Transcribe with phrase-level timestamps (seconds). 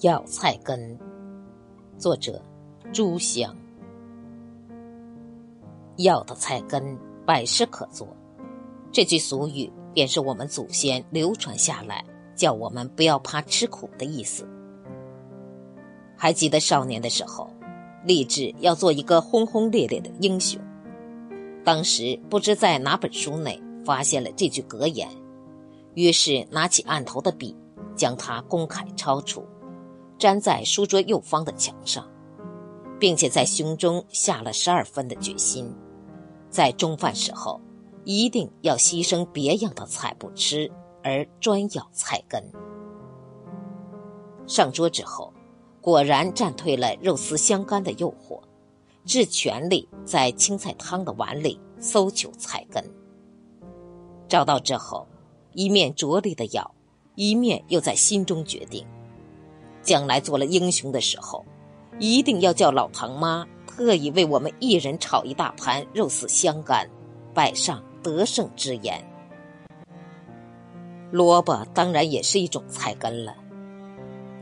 [0.00, 0.98] 药菜根，
[1.96, 2.42] 作者
[2.92, 3.56] 朱香。
[5.96, 8.06] 药的菜根，百事可做。
[8.92, 12.04] 这句俗语便是我们祖先流传下来，
[12.34, 14.46] 叫我们不要怕吃苦的意思。
[16.14, 17.48] 还记得少年的时候，
[18.04, 20.60] 立志要做一个轰轰烈烈的英雄。
[21.64, 25.08] 当时不知在哪本书内发现了这句格言，
[25.94, 27.56] 于是拿起案头的笔，
[27.96, 29.42] 将它公楷抄出。
[30.18, 32.08] 粘在书桌右方的墙上，
[32.98, 35.70] 并且在胸中下了十二分的决心，
[36.48, 37.60] 在中饭时候
[38.04, 40.70] 一定要牺牲别样的菜不吃，
[41.02, 42.42] 而专咬菜根。
[44.46, 45.32] 上桌之后，
[45.80, 48.40] 果然战退了肉丝香干的诱惑，
[49.04, 52.82] 致全力在青菜汤的碗里搜求菜根。
[54.28, 55.06] 找到之后，
[55.52, 56.74] 一面着力的咬，
[57.16, 58.86] 一面又在心中决定。
[59.86, 61.44] 将来做了英雄的时候，
[62.00, 66.90] 一定要叫老唐妈特意为我们一人炒一大盘肉丝香干，
[67.32, 69.02] 摆上得胜之宴。
[71.12, 73.34] 萝卜当然也是一种菜根了。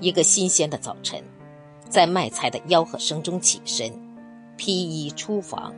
[0.00, 1.22] 一个新鲜的早晨，
[1.90, 3.92] 在卖菜的吆喝声中起身，
[4.56, 5.74] 披衣出房，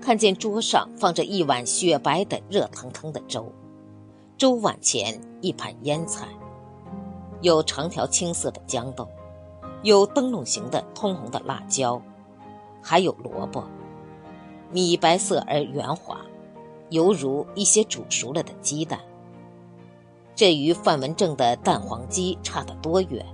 [0.00, 3.50] 看见桌上放着一碗雪白的热腾腾的粥，
[4.36, 6.26] 粥碗前一盘腌菜。
[7.42, 9.08] 有长条青色的豇豆，
[9.82, 12.00] 有灯笼形的通红的辣椒，
[12.82, 13.64] 还有萝卜，
[14.70, 16.20] 米白色而圆滑，
[16.90, 19.00] 犹如一些煮熟了的鸡蛋。
[20.34, 23.24] 这与范文正的蛋黄鸡差得多远？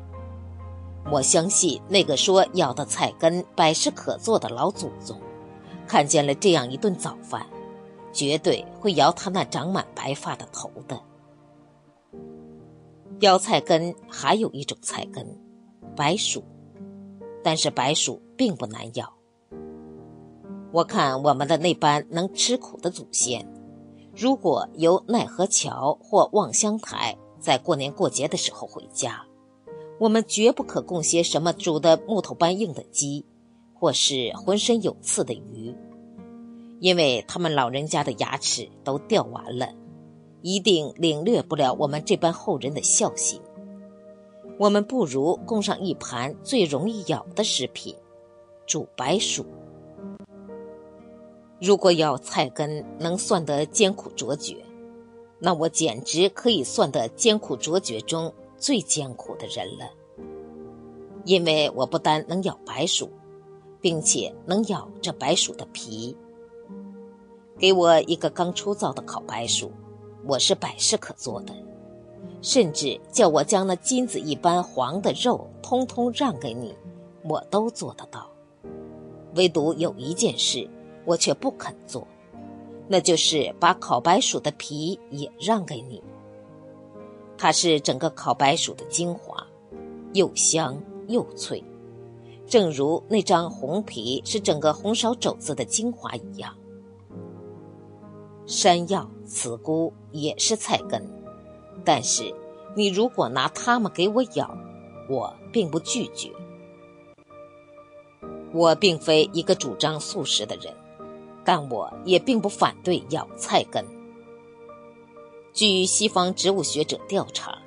[1.10, 5.20] 我相信那个说咬的菜根百事可做的老祖宗，
[5.86, 7.46] 看见了这样一顿早饭，
[8.12, 11.00] 绝对会摇他那长满白发的头的。
[13.20, 15.26] 咬菜根还有一种菜根，
[15.96, 16.44] 白薯，
[17.42, 19.10] 但是白薯并不难咬。
[20.70, 23.46] 我看我们的那班能吃苦的祖先，
[24.14, 29.24] 如果由奈何桥或望乡台在过年过节的时候回家，
[29.98, 33.24] 我们绝不可供些什么煮的木头般硬的鸡，
[33.72, 35.74] 或是浑身有刺的鱼，
[36.80, 39.72] 因为他们老人家的牙齿都掉完了。
[40.46, 43.40] 一定领略不了我们这般后人的孝心。
[44.60, 47.92] 我们不如供上一盘最容易咬的食品——
[48.64, 49.44] 煮白薯。
[51.60, 54.54] 如果咬菜根能算得艰苦卓绝，
[55.40, 59.90] 那我简直可以算得艰苦卓绝中最艰苦的人了。
[61.24, 63.10] 因为我不单能咬白薯，
[63.80, 66.16] 并且能咬这白薯的皮。
[67.58, 69.72] 给我一个刚出灶的烤白薯。
[70.26, 71.54] 我是百事可做的，
[72.42, 76.74] 甚至叫我将那金子一般黄的肉通通让给你，
[77.22, 78.28] 我都做得到。
[79.36, 80.68] 唯独有一件事，
[81.04, 82.04] 我却不肯做，
[82.88, 86.02] 那就是把烤白薯的皮也让给你。
[87.38, 89.46] 它是整个烤白薯的精华，
[90.12, 91.62] 又香又脆，
[92.48, 96.52] 正如那张红皮是整个红烧肘子的精华一样。
[98.46, 101.04] 山药、茨菇也是菜根，
[101.84, 102.32] 但是
[102.76, 104.56] 你如果拿它们给我咬，
[105.10, 106.30] 我并不拒绝。
[108.52, 110.72] 我并非一个主张素食的人，
[111.44, 113.84] 但我也并不反对咬菜根。
[115.52, 117.58] 据西方植物学者调查，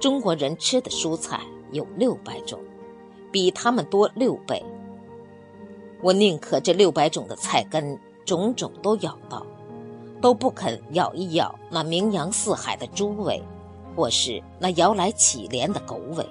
[0.00, 2.58] 中国人吃的蔬菜有六百种，
[3.30, 4.64] 比他们多六倍。
[6.02, 9.46] 我宁可这六百种的菜根种种都咬到。
[10.20, 13.42] 都不肯咬一咬那名扬四海的猪尾，
[13.94, 16.26] 或是那摇来乞怜的狗尾，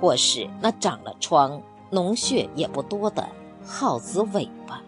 [0.00, 1.60] 或是那长了疮、
[1.90, 3.28] 脓血也不多的
[3.64, 4.82] 耗子尾巴。